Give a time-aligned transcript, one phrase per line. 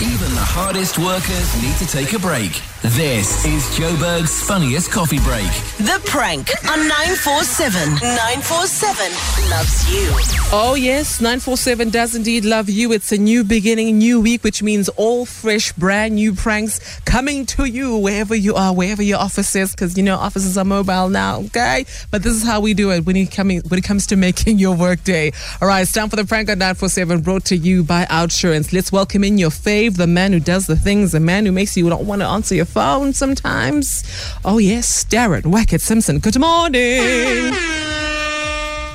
[0.00, 2.62] Even the hardest workers need to take a break.
[2.82, 5.50] This is Joburg's funniest coffee break.
[5.78, 7.94] The prank on 947.
[7.94, 10.38] 947 loves you.
[10.52, 12.92] Oh, yes, 947 does indeed love you.
[12.92, 17.64] It's a new beginning, new week, which means all fresh, brand new pranks coming to
[17.64, 21.40] you wherever you are, wherever your office is, because you know offices are mobile now,
[21.46, 21.84] okay?
[22.12, 24.60] But this is how we do it when it, coming, when it comes to making
[24.60, 25.32] your workday.
[25.60, 28.72] All right, it's time for the prank on 947 brought to you by Outsurance.
[28.72, 29.50] Let's welcome in your
[29.88, 32.26] fave, the man who does the things, the man who makes you not want to
[32.26, 34.04] answer your phone sometimes.
[34.44, 36.18] Oh, yes, Darren Whackhead Simpson.
[36.18, 37.54] Good morning.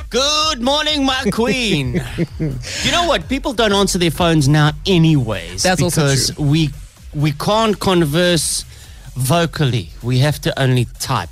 [0.09, 1.93] Good morning, my queen.
[2.39, 3.27] you know what?
[3.27, 5.63] People don't answer their phones now, anyways.
[5.63, 6.45] That's also because true.
[6.45, 6.69] we
[7.15, 8.63] we can't converse
[9.15, 9.89] vocally.
[10.03, 11.29] We have to only type.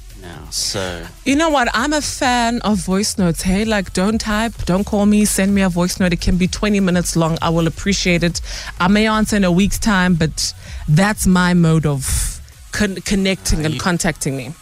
[0.52, 1.69] So You know what?
[1.73, 3.41] I'm a fan of voice notes.
[3.44, 6.11] Hey, like, don't type, don't call me, send me a voice note.
[6.13, 7.38] It can be 20 minutes long.
[7.41, 8.41] I will appreciate it.
[8.79, 10.53] I may answer in a week's time, but
[10.89, 12.41] that's my mode of
[12.73, 14.53] con- connecting ah, and you- contacting me.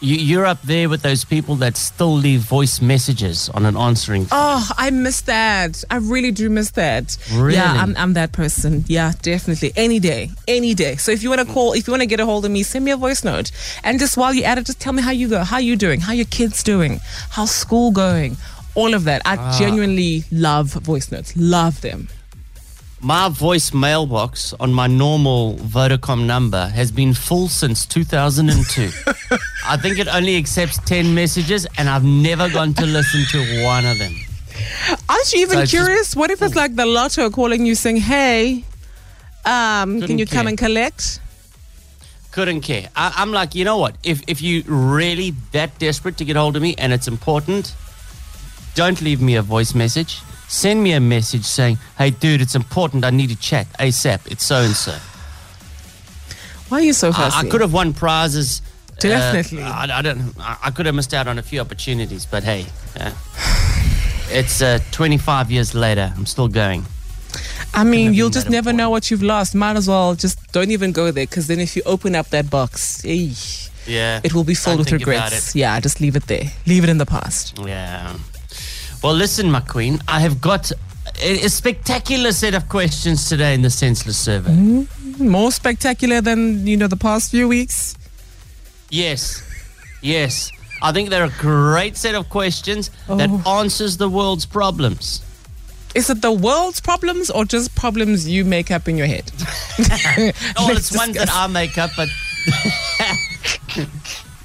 [0.00, 4.22] You, you're up there with those people that still leave voice messages on an answering.
[4.24, 4.38] phone.
[4.40, 5.84] Oh, I miss that.
[5.90, 7.16] I really do miss that.
[7.32, 7.54] Really?
[7.54, 8.84] Yeah, I'm, I'm that person.
[8.88, 9.72] Yeah, definitely.
[9.76, 10.30] Any day.
[10.48, 10.96] Any day.
[10.96, 12.62] So if you want to call, if you want to get a hold of me,
[12.62, 13.50] send me a voice note.
[13.84, 16.00] And just while you're at it, just tell me how you go, how you doing,
[16.00, 18.36] how your kids doing, how's school going,
[18.74, 19.20] all of that.
[19.24, 19.56] I Ah.
[19.58, 21.34] genuinely love voice notes.
[21.36, 22.08] Love them.
[23.02, 28.90] My voice mailbox on my normal Vodacom number has been full since 2002.
[29.66, 33.86] I think it only accepts 10 messages, and I've never gone to listen to one
[33.86, 34.14] of them.
[35.08, 36.14] Aren't you even So it's just- curious?
[36.16, 38.64] what if it's like the lotto calling you saying, hey,
[39.46, 41.20] um, can Couldn't you come and collect?
[42.32, 42.88] couldn't care.
[42.94, 43.96] I, I'm like, you know what?
[44.04, 47.74] If if you really that desperate to get hold of me and it's important,
[48.76, 50.20] don't leave me a voice message.
[50.50, 53.04] Send me a message saying, "Hey, dude, it's important.
[53.04, 54.26] I need to chat ASAP.
[54.26, 54.96] It's so and so."
[56.68, 57.46] Why are you so I, fussy?
[57.46, 58.60] I could have won prizes.
[58.98, 59.62] uh, Definitely.
[59.62, 60.34] I, I don't.
[60.40, 62.66] I, I could have missed out on a few opportunities, but hey,
[62.98, 63.12] uh,
[64.28, 66.12] it's uh, 25 years later.
[66.16, 66.84] I'm still going.
[67.72, 69.54] I mean, you'll just never know what you've lost.
[69.54, 72.50] Might as well just don't even go there because then if you open up that
[72.50, 73.30] box, eh,
[73.86, 75.54] Yeah, it will be filled with regrets.
[75.54, 76.50] Yeah, just leave it there.
[76.66, 77.56] Leave it in the past.
[77.64, 78.16] Yeah.
[79.02, 80.70] Well, listen, my queen, I have got
[81.22, 84.50] a, a spectacular set of questions today in the senseless survey.
[84.50, 87.96] Mm, more spectacular than, you know, the past few weeks.
[88.90, 89.42] Yes,
[90.02, 90.50] yes.
[90.82, 93.58] I think they're a great set of questions that Oh.
[93.60, 95.22] answers the world's problems.
[95.94, 99.30] Is it the world's problems or just problems you make up in your head?
[100.56, 101.28] Oh, well, it's ones that.
[101.32, 102.08] I make up, but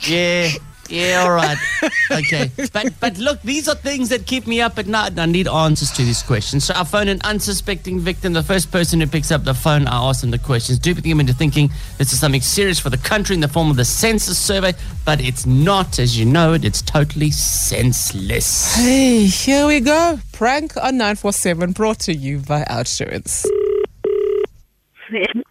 [0.01, 0.49] yeah,
[0.89, 1.57] yeah, all right,
[2.11, 2.51] okay.
[2.71, 5.47] But but look, these are things that keep me up at night, and I need
[5.47, 6.65] answers to these questions.
[6.65, 8.33] So I phone an unsuspecting victim.
[8.33, 11.19] The first person who picks up the phone, I ask them the questions, duping them
[11.19, 14.37] into thinking this is something serious for the country in the form of the census
[14.37, 14.73] survey,
[15.05, 16.63] but it's not, as you know it.
[16.63, 18.75] It's totally senseless.
[18.75, 20.19] Hey, here we go.
[20.33, 23.45] Prank on 947 brought to you by Outsurance.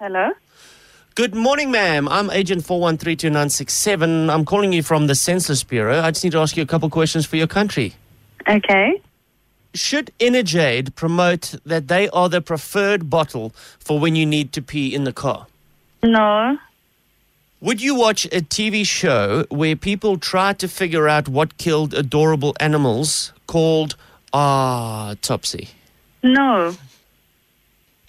[0.01, 0.31] Hello.
[1.17, 2.09] Good morning, ma'am.
[2.09, 4.29] I'm Agent 413297.
[4.31, 6.01] I'm calling you from the Census Bureau.
[6.01, 7.95] I just need to ask you a couple questions for your country.
[8.49, 9.01] Okay.
[9.75, 14.93] Should Energade promote that they are the preferred bottle for when you need to pee
[14.93, 15.47] in the car?
[16.03, 16.59] No.
[17.61, 22.57] Would you watch a TV show where people try to figure out what killed adorable
[22.59, 23.95] animals called
[24.33, 25.69] ah, autopsy?
[26.25, 26.75] No.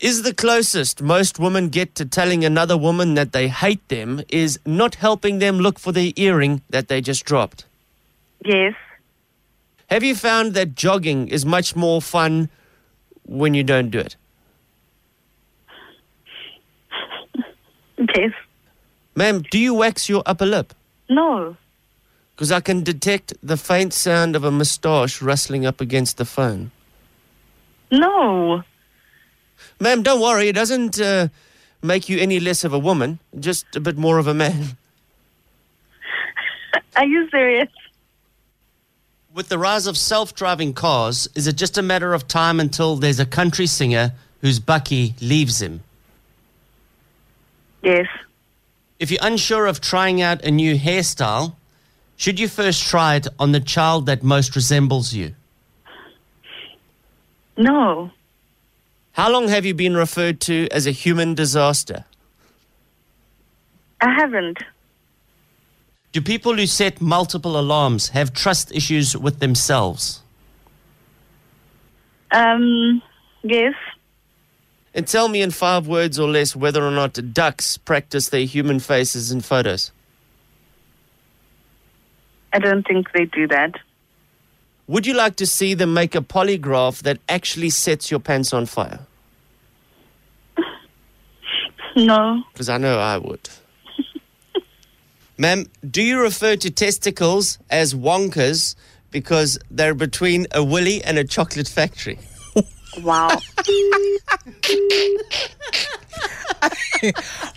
[0.05, 4.59] Is the closest most women get to telling another woman that they hate them is
[4.63, 7.65] not helping them look for the earring that they just dropped?
[8.45, 8.75] Yes.
[9.89, 12.49] Have you found that jogging is much more fun
[13.23, 14.15] when you don't do it?
[18.15, 18.33] Yes.
[19.15, 20.75] Ma'am, do you wax your upper lip?
[21.09, 21.57] No.
[22.35, 26.69] Because I can detect the faint sound of a moustache rustling up against the phone.
[27.89, 28.63] No.
[29.79, 31.27] Ma'am, don't worry, it doesn't uh,
[31.81, 34.77] make you any less of a woman, just a bit more of a man.
[36.95, 37.69] Are you serious?
[39.33, 42.95] With the rise of self driving cars, is it just a matter of time until
[42.95, 45.81] there's a country singer whose Bucky leaves him?
[47.81, 48.07] Yes.
[48.99, 51.55] If you're unsure of trying out a new hairstyle,
[52.15, 55.35] should you first try it on the child that most resembles you?
[57.57, 58.11] No.
[59.15, 62.03] How long have you been referred to as a human disaster?
[64.01, 64.57] I haven't.
[66.11, 70.21] Do people who set multiple alarms have trust issues with themselves?
[72.31, 73.01] Um,
[73.41, 73.73] yes.
[74.93, 78.81] And tell me in five words or less whether or not ducks practice their human
[78.81, 79.93] faces in photos.
[82.51, 83.75] I don't think they do that.
[84.87, 88.65] Would you like to see them make a polygraph that actually sets your pants on
[88.65, 88.99] fire?
[91.95, 92.43] No.
[92.51, 93.49] Because I know I would.
[95.37, 98.75] Ma'am, do you refer to testicles as wonkers
[99.11, 102.19] because they're between a willy and a chocolate factory?
[103.01, 103.29] Wow.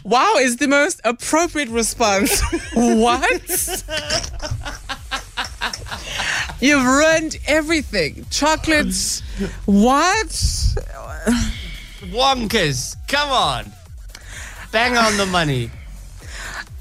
[0.04, 2.40] Wow is the most appropriate response.
[2.75, 3.84] what?
[6.60, 8.26] You've ruined everything.
[8.31, 9.20] Chocolates.
[9.66, 10.28] What?
[12.10, 13.72] Wonkers, come on.
[14.72, 15.70] Bang on the money.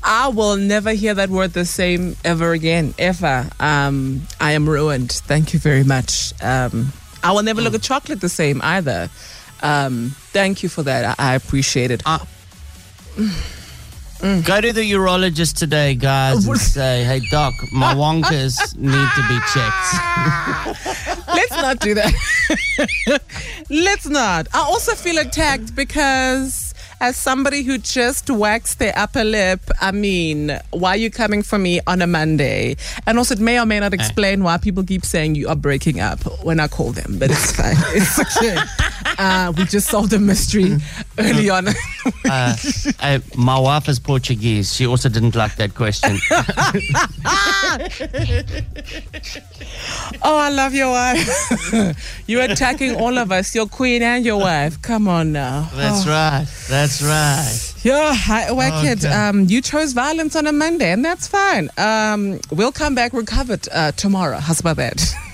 [0.04, 3.50] I will never hear that word the same ever again, ever.
[3.60, 5.12] Um, I am ruined.
[5.12, 6.34] Thank you very much.
[6.42, 9.10] Um, I will never look at chocolate the same either.
[9.62, 11.18] Um, thank you for that.
[11.20, 12.04] I, I appreciate it.
[12.06, 12.20] Uh,
[14.20, 19.40] Go to the urologist today, guys, and say, hey, doc, my wonkers need to be
[19.54, 21.28] checked.
[21.28, 23.22] Let's not do that.
[23.70, 24.48] Let's not.
[24.54, 30.60] I also feel attacked because, as somebody who just waxed their upper lip, I mean,
[30.72, 32.76] why are you coming for me on a Monday?
[33.06, 33.98] And also, it may or may not eh.
[33.98, 37.52] explain why people keep saying you are breaking up when I call them, but it's
[37.52, 37.76] fine.
[37.90, 38.58] It's okay.
[39.18, 40.78] Uh, we just solved a mystery
[41.18, 41.68] early on.
[42.30, 42.56] Uh,
[43.00, 44.74] uh, my wife is Portuguese.
[44.74, 46.18] She also didn't like that question.
[50.24, 52.24] oh, I love your wife.
[52.28, 54.82] You're attacking all of us, your queen and your wife.
[54.82, 55.70] Come on now.
[55.74, 56.46] That's right.
[56.70, 57.74] That's right.
[57.84, 59.06] Yeah, hi, Whackhead.
[59.06, 59.14] Okay.
[59.14, 61.70] Um, you chose violence on a Monday, and that's fine.
[61.78, 64.38] Um, we'll come back recovered uh, tomorrow.
[64.38, 65.02] How's about that?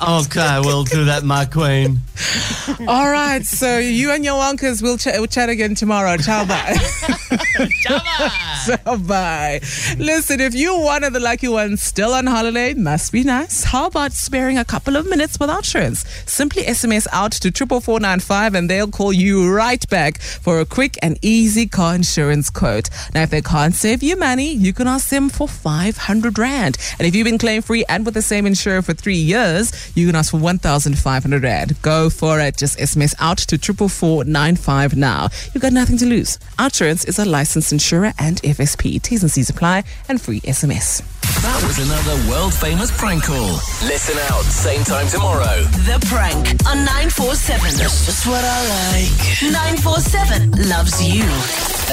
[0.00, 1.98] Oh, okay, we'll do that, my queen.
[2.88, 3.44] All right.
[3.44, 6.16] So you and your uncles will, ch- will chat again tomorrow.
[6.16, 6.76] Ciao, bye.
[7.82, 9.60] Ciao, bye.
[9.98, 13.64] Listen, if you're one of the lucky ones still on holiday, must be nice.
[13.64, 16.04] How about sparing a couple of minutes with insurance?
[16.26, 20.60] Simply SMS out to triple four nine five, and they'll call you right back for
[20.60, 22.90] a quick and easy car insurance quote.
[23.14, 26.76] Now, if they can't save you money, you can ask them for five hundred rand.
[26.98, 30.06] And if you've been claim free and with the same insurer for three years, you
[30.06, 31.80] can ask for 1,500 Rand.
[31.82, 32.56] Go for it.
[32.56, 35.28] Just SMS out to 44495 now.
[35.54, 36.38] You've got nothing to lose.
[36.58, 39.00] Outsurance is a licensed insurer and FSP.
[39.02, 41.17] T's and C's apply and free SMS.
[41.48, 43.52] That was another world famous prank call.
[43.88, 45.62] Listen out, same time tomorrow.
[45.88, 46.36] The prank
[46.68, 47.72] on 947.
[47.78, 48.60] That's just what I
[48.92, 49.10] like.
[49.50, 51.24] 947 loves you.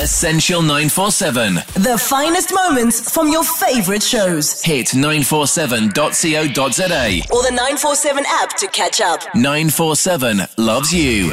[0.03, 1.53] Essential 947.
[1.81, 4.61] The finest moments from your favorite shows.
[4.61, 7.21] Hit 947.co.za.
[7.31, 9.21] Or the 947 app to catch up.
[9.35, 11.31] 947 loves you.